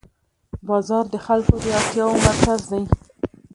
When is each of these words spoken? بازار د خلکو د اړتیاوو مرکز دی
بازار 0.67 1.05
د 1.13 1.15
خلکو 1.25 1.53
د 1.63 1.65
اړتیاوو 1.77 2.21
مرکز 2.27 2.61
دی 2.71 2.81